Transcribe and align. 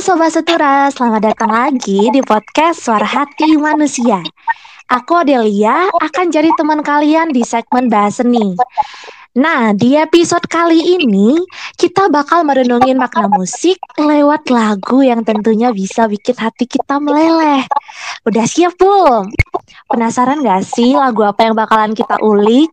Sobat 0.00 0.32
Setura, 0.32 0.88
selamat 0.88 1.20
datang 1.28 1.52
lagi 1.52 2.08
di 2.08 2.24
podcast 2.24 2.88
Suara 2.88 3.04
Hati 3.04 3.52
Manusia. 3.60 4.24
Aku 4.88 5.20
Adelia 5.20 5.92
akan 5.92 6.32
jadi 6.32 6.48
teman 6.56 6.80
kalian 6.80 7.36
di 7.36 7.44
segmen 7.44 7.92
bahas 7.92 8.16
seni. 8.16 8.56
Nah, 9.36 9.76
di 9.76 10.00
episode 10.00 10.48
kali 10.48 10.96
ini 10.96 11.36
kita 11.76 12.08
bakal 12.08 12.48
merenungin 12.48 12.96
makna 12.96 13.28
musik 13.28 13.76
lewat 14.00 14.48
lagu 14.48 15.04
yang 15.04 15.20
tentunya 15.20 15.68
bisa 15.68 16.08
bikin 16.08 16.40
hati 16.40 16.64
kita 16.64 16.96
meleleh. 16.96 17.68
Udah 18.24 18.48
siap 18.48 18.80
belum? 18.80 19.28
Penasaran 19.84 20.40
gak 20.40 20.64
sih 20.64 20.96
lagu 20.96 21.28
apa 21.28 21.44
yang 21.44 21.52
bakalan 21.52 21.92
kita 21.92 22.16
ulik? 22.24 22.72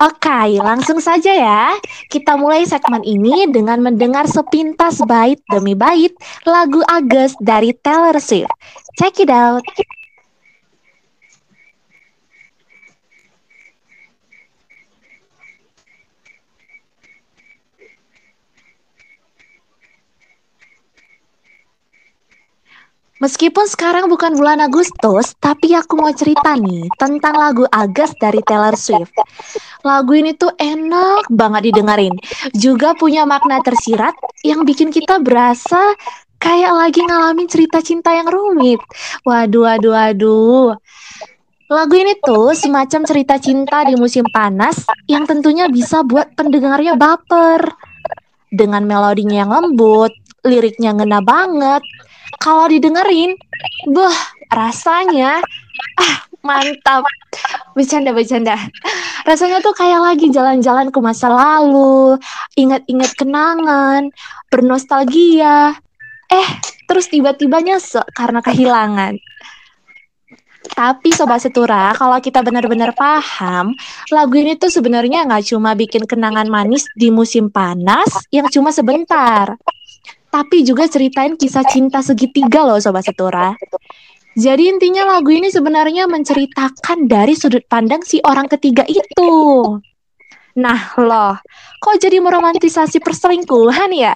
Oke, 0.00 0.56
langsung 0.56 0.96
saja 0.96 1.28
ya. 1.28 1.76
Kita 2.08 2.40
mulai 2.40 2.64
segmen 2.64 3.04
ini 3.04 3.44
dengan 3.52 3.84
mendengar 3.84 4.24
sepintas 4.24 4.96
bait 5.04 5.36
demi 5.52 5.76
bait 5.76 6.16
lagu 6.48 6.80
Agus 6.88 7.36
dari 7.36 7.76
Taylor 7.84 8.16
Swift. 8.16 8.48
Check 8.96 9.20
it 9.20 9.28
out. 9.28 9.60
Meskipun 23.20 23.68
sekarang 23.68 24.08
bukan 24.08 24.32
bulan 24.32 24.64
Agustus, 24.64 25.36
tapi 25.36 25.76
aku 25.76 25.92
mau 26.00 26.08
cerita 26.08 26.56
nih 26.56 26.88
tentang 26.96 27.36
lagu 27.36 27.68
Agas 27.68 28.16
dari 28.16 28.40
Taylor 28.48 28.72
Swift. 28.80 29.12
Lagu 29.84 30.16
ini 30.16 30.32
tuh 30.32 30.48
enak 30.56 31.28
banget 31.28 31.68
didengerin. 31.68 32.16
Juga 32.56 32.96
punya 32.96 33.28
makna 33.28 33.60
tersirat 33.60 34.16
yang 34.40 34.64
bikin 34.64 34.88
kita 34.88 35.20
berasa 35.20 35.92
kayak 36.40 36.72
lagi 36.72 37.04
ngalamin 37.04 37.44
cerita 37.44 37.84
cinta 37.84 38.08
yang 38.16 38.24
rumit. 38.24 38.80
Waduh, 39.28 39.68
waduh, 39.68 39.92
waduh. 39.92 40.68
Lagu 41.68 41.94
ini 42.00 42.16
tuh 42.24 42.56
semacam 42.56 43.04
cerita 43.04 43.36
cinta 43.36 43.84
di 43.84 44.00
musim 44.00 44.24
panas 44.32 44.88
yang 45.06 45.28
tentunya 45.28 45.68
bisa 45.68 46.00
buat 46.08 46.32
pendengarnya 46.40 46.96
baper. 46.96 47.68
Dengan 48.48 48.88
melodinya 48.88 49.44
yang 49.44 49.52
lembut, 49.52 50.10
liriknya 50.42 50.96
ngena 50.96 51.22
banget, 51.22 51.84
kalau 52.40 52.72
didengerin, 52.72 53.36
buh, 53.92 54.16
rasanya 54.48 55.44
ah 56.00 56.16
mantap. 56.40 57.04
Bercanda 57.76 58.10
bercanda. 58.10 58.56
Rasanya 59.28 59.62
tuh 59.62 59.76
kayak 59.76 60.00
lagi 60.00 60.32
jalan-jalan 60.32 60.90
ke 60.90 60.98
masa 60.98 61.30
lalu, 61.30 62.18
ingat-ingat 62.56 63.12
kenangan, 63.14 64.10
bernostalgia. 64.48 65.76
Eh, 66.32 66.48
terus 66.88 67.06
tiba-tiba 67.12 67.60
nyesek 67.62 68.08
karena 68.16 68.40
kehilangan. 68.42 69.14
Tapi 70.70 71.10
Sobat 71.12 71.42
Setura, 71.42 71.92
kalau 71.96 72.16
kita 72.22 72.40
benar-benar 72.46 72.94
paham, 72.94 73.74
lagu 74.12 74.34
ini 74.38 74.54
tuh 74.54 74.70
sebenarnya 74.70 75.26
nggak 75.26 75.50
cuma 75.50 75.74
bikin 75.74 76.06
kenangan 76.06 76.46
manis 76.46 76.86
di 76.94 77.10
musim 77.10 77.50
panas 77.50 78.28
yang 78.30 78.46
cuma 78.48 78.70
sebentar 78.70 79.58
tapi 80.30 80.62
juga 80.62 80.86
ceritain 80.86 81.34
kisah 81.34 81.66
cinta 81.66 82.00
segitiga 82.00 82.62
loh 82.64 82.78
Sobat 82.78 83.04
Setura. 83.04 83.52
Jadi 84.38 84.70
intinya 84.70 85.18
lagu 85.18 85.34
ini 85.34 85.50
sebenarnya 85.50 86.06
menceritakan 86.06 87.10
dari 87.10 87.34
sudut 87.34 87.66
pandang 87.66 88.06
si 88.06 88.22
orang 88.22 88.46
ketiga 88.46 88.86
itu. 88.86 89.32
Nah 90.54 90.94
loh, 91.02 91.34
kok 91.82 91.98
jadi 91.98 92.22
meromantisasi 92.22 93.02
perselingkuhan 93.02 93.90
ya? 93.90 94.14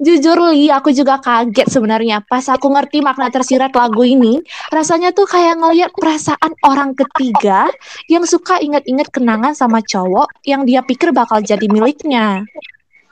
Jujur 0.00 0.48
Li, 0.48 0.72
aku 0.72 0.96
juga 0.96 1.20
kaget 1.20 1.68
sebenarnya 1.68 2.24
pas 2.24 2.48
aku 2.48 2.72
ngerti 2.72 3.04
makna 3.04 3.28
tersirat 3.28 3.76
lagu 3.76 4.00
ini. 4.00 4.40
Rasanya 4.72 5.12
tuh 5.12 5.28
kayak 5.28 5.60
ngeliat 5.60 5.92
perasaan 5.92 6.56
orang 6.64 6.96
ketiga 6.96 7.68
yang 8.08 8.24
suka 8.24 8.56
inget-inget 8.64 9.12
kenangan 9.12 9.52
sama 9.52 9.84
cowok 9.84 10.32
yang 10.48 10.64
dia 10.64 10.80
pikir 10.80 11.12
bakal 11.12 11.44
jadi 11.44 11.68
miliknya. 11.68 12.48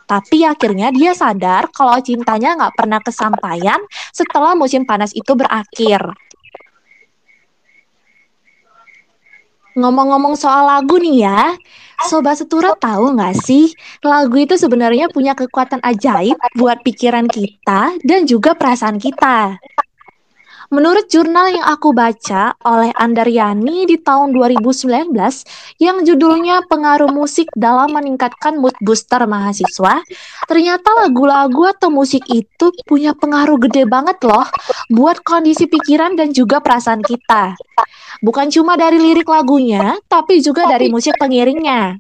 Tapi 0.08 0.48
akhirnya 0.48 0.88
dia 0.88 1.12
sadar 1.12 1.68
kalau 1.68 2.00
cintanya 2.00 2.56
nggak 2.56 2.74
pernah 2.80 3.00
kesampaian 3.04 3.76
setelah 4.10 4.56
musim 4.56 4.88
panas 4.88 5.12
itu 5.12 5.36
berakhir. 5.36 6.00
Ngomong-ngomong 9.78 10.34
soal 10.34 10.66
lagu 10.66 10.98
nih 10.98 11.28
ya, 11.28 11.54
Sobat 12.10 12.40
Setura 12.40 12.74
tahu 12.74 13.14
nggak 13.14 13.36
sih, 13.38 13.70
lagu 14.02 14.34
itu 14.34 14.58
sebenarnya 14.58 15.06
punya 15.06 15.38
kekuatan 15.38 15.78
ajaib 15.86 16.34
buat 16.58 16.82
pikiran 16.82 17.30
kita 17.30 17.94
dan 18.02 18.20
juga 18.26 18.58
perasaan 18.58 18.98
kita. 18.98 19.54
Menurut 20.68 21.08
jurnal 21.08 21.48
yang 21.48 21.64
aku 21.64 21.96
baca 21.96 22.52
oleh 22.60 22.92
Andaryani 22.92 23.88
di 23.88 23.96
tahun 23.96 24.36
2019 24.36 25.16
yang 25.80 26.04
judulnya 26.04 26.60
Pengaruh 26.68 27.08
Musik 27.08 27.48
dalam 27.56 27.96
Meningkatkan 27.96 28.60
Mood 28.60 28.76
Booster 28.84 29.24
Mahasiswa, 29.24 30.04
ternyata 30.44 30.92
lagu-lagu 30.92 31.72
atau 31.72 31.88
musik 31.88 32.20
itu 32.28 32.68
punya 32.84 33.16
pengaruh 33.16 33.56
gede 33.64 33.88
banget 33.88 34.20
loh 34.28 34.44
buat 34.92 35.24
kondisi 35.24 35.64
pikiran 35.72 36.20
dan 36.20 36.36
juga 36.36 36.60
perasaan 36.60 37.00
kita. 37.00 37.56
Bukan 38.20 38.52
cuma 38.52 38.76
dari 38.76 39.00
lirik 39.00 39.24
lagunya, 39.24 39.96
tapi 40.04 40.44
juga 40.44 40.68
dari 40.68 40.92
musik 40.92 41.16
pengiringnya. 41.16 41.96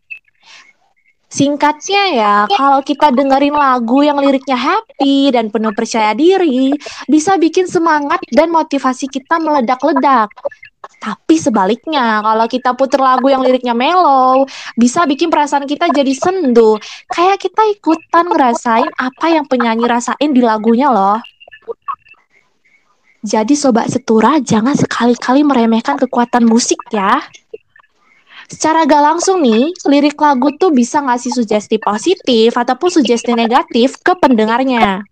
Singkatnya 1.28 2.02
ya, 2.16 2.34
kalau 2.48 2.80
kita 2.80 3.12
dengerin 3.12 3.52
lagu 3.52 4.00
yang 4.00 4.16
liriknya 4.16 4.56
happy 4.56 5.28
dan 5.28 5.52
penuh 5.52 5.76
percaya 5.76 6.16
diri, 6.16 6.72
bisa 7.04 7.36
bikin 7.36 7.68
semangat 7.68 8.24
dan 8.32 8.48
motivasi 8.48 9.12
kita 9.12 9.36
meledak-ledak. 9.36 10.32
Tapi 10.98 11.36
sebaliknya, 11.36 12.24
kalau 12.24 12.48
kita 12.48 12.72
puter 12.72 12.96
lagu 12.96 13.28
yang 13.28 13.44
liriknya 13.44 13.76
mellow, 13.76 14.48
bisa 14.72 15.04
bikin 15.04 15.28
perasaan 15.28 15.68
kita 15.68 15.92
jadi 15.92 16.16
sendu. 16.16 16.80
Kayak 17.12 17.44
kita 17.44 17.60
ikutan 17.76 18.24
ngerasain 18.32 18.88
apa 18.96 19.26
yang 19.28 19.44
penyanyi 19.44 19.84
rasain 19.84 20.32
di 20.32 20.40
lagunya 20.40 20.88
loh. 20.88 21.20
Jadi 23.20 23.52
sobat 23.52 23.92
setura, 23.92 24.40
jangan 24.40 24.72
sekali-kali 24.72 25.44
meremehkan 25.44 26.00
kekuatan 26.00 26.48
musik 26.48 26.80
ya 26.88 27.20
secara 28.48 28.88
gak 28.88 29.02
langsung 29.04 29.44
nih, 29.44 29.70
lirik 29.86 30.16
lagu 30.18 30.50
tuh 30.56 30.72
bisa 30.72 31.04
ngasih 31.04 31.32
sugesti 31.36 31.76
positif 31.78 32.56
ataupun 32.56 32.88
sugesti 32.88 33.36
negatif 33.36 34.00
ke 34.00 34.16
pendengarnya. 34.16 35.04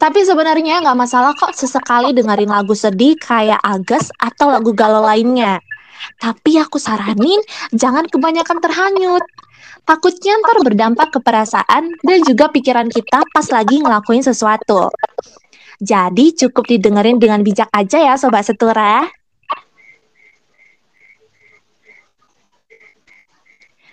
Tapi 0.00 0.24
sebenarnya 0.24 0.80
nggak 0.80 0.96
masalah 0.96 1.36
kok 1.36 1.52
sesekali 1.52 2.16
dengerin 2.16 2.48
lagu 2.48 2.72
sedih 2.72 3.20
kayak 3.20 3.60
Agas 3.60 4.08
atau 4.16 4.48
lagu 4.48 4.72
galau 4.72 5.04
lainnya. 5.04 5.60
Tapi 6.16 6.56
aku 6.56 6.80
saranin 6.80 7.36
jangan 7.76 8.08
kebanyakan 8.08 8.64
terhanyut. 8.64 9.20
Takutnya 9.84 10.40
ntar 10.40 10.56
berdampak 10.64 11.12
ke 11.12 11.20
perasaan 11.20 11.92
dan 12.00 12.18
juga 12.24 12.48
pikiran 12.48 12.88
kita 12.88 13.28
pas 13.28 13.46
lagi 13.52 13.84
ngelakuin 13.84 14.24
sesuatu. 14.24 14.88
Jadi 15.80 16.36
cukup 16.36 16.68
didengerin 16.68 17.16
dengan 17.16 17.40
bijak 17.40 17.72
aja 17.72 17.98
ya 17.98 18.14
Sobat 18.20 18.44
Setura. 18.44 19.08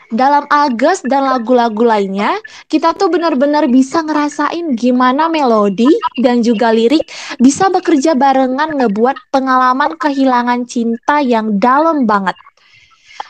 dalam 0.08 0.48
Agus 0.48 1.04
dan 1.04 1.28
lagu-lagu 1.28 1.84
lainnya, 1.84 2.40
kita 2.72 2.96
tuh 2.96 3.12
benar-benar 3.12 3.68
bisa 3.68 4.00
ngerasain 4.00 4.76
gimana 4.80 5.28
melodi 5.28 5.92
dan 6.24 6.40
juga 6.40 6.72
lirik 6.72 7.04
bisa 7.44 7.68
bekerja 7.68 8.16
barengan 8.16 8.80
ngebuat 8.80 9.20
pengalaman 9.36 10.00
kehilangan 10.00 10.64
cinta 10.64 11.20
yang 11.20 11.60
dalam 11.60 12.08
banget. 12.08 12.36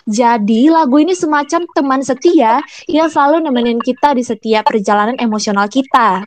Jadi 0.08 0.72
lagu 0.72 1.04
ini 1.04 1.12
semacam 1.12 1.68
teman 1.76 2.00
setia 2.00 2.64
yang 2.88 3.12
selalu 3.12 3.44
nemenin 3.44 3.82
kita 3.82 4.16
di 4.16 4.24
setiap 4.24 4.64
perjalanan 4.70 5.20
emosional 5.20 5.68
kita. 5.68 6.24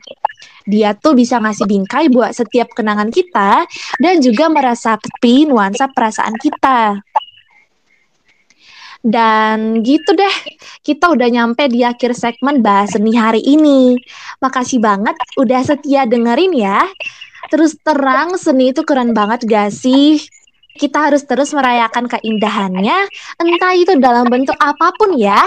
Dia 0.69 0.93
tuh 0.93 1.17
bisa 1.17 1.41
ngasih 1.41 1.65
bingkai 1.65 2.09
buat 2.13 2.31
setiap 2.37 2.71
kenangan 2.77 3.09
kita 3.09 3.65
dan 3.97 4.15
juga 4.21 4.47
meresapi 4.47 5.49
nuansa 5.49 5.89
perasaan 5.89 6.37
kita. 6.37 7.01
Dan 9.01 9.81
gitu 9.81 10.13
deh, 10.13 10.35
kita 10.85 11.09
udah 11.09 11.25
nyampe 11.25 11.65
di 11.65 11.81
akhir 11.81 12.13
segmen 12.13 12.61
bahas 12.61 12.93
seni 12.93 13.17
hari 13.17 13.41
ini. 13.41 13.97
Makasih 14.37 14.77
banget 14.77 15.17
udah 15.41 15.61
setia 15.65 16.05
dengerin 16.05 16.53
ya. 16.53 16.85
Terus 17.49 17.73
terang 17.81 18.37
seni 18.37 18.69
itu 18.69 18.85
keren 18.85 19.17
banget 19.17 19.49
gak 19.49 19.73
sih? 19.73 20.21
Kita 20.77 21.09
harus 21.09 21.25
terus 21.27 21.51
merayakan 21.51 22.07
keindahannya, 22.07 23.09
entah 23.41 23.73
itu 23.75 23.97
dalam 23.99 24.29
bentuk 24.29 24.55
apa 24.55 24.93
pun 24.95 25.17
ya. 25.17 25.43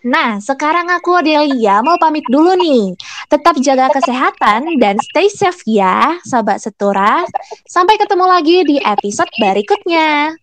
Nah, 0.00 0.40
sekarang 0.40 0.88
aku 0.88 1.20
Adelia 1.20 1.84
mau 1.84 2.00
pamit 2.00 2.24
dulu 2.24 2.56
nih. 2.56 2.96
Tetap 3.30 3.62
jaga 3.62 3.86
kesehatan 3.94 4.82
dan 4.82 4.98
stay 4.98 5.30
safe 5.30 5.62
ya, 5.62 6.18
sahabat 6.26 6.58
setura. 6.58 7.22
Sampai 7.62 7.94
ketemu 7.94 8.26
lagi 8.26 8.66
di 8.66 8.76
episode 8.82 9.30
berikutnya. 9.38 10.34